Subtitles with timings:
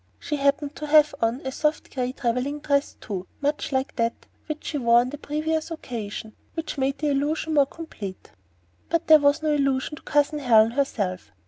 [0.17, 4.63] She happened to have on a soft gray travelling dress too, much like that which
[4.63, 8.31] she wore on the previous occasion, which made the illusion more complete.
[8.89, 11.31] But there was no illusion to Cousin Helen herself.